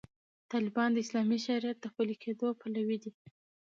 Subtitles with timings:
[0.51, 3.11] طالبان د اسلامي شریعت د پلي کېدو پلوي دي.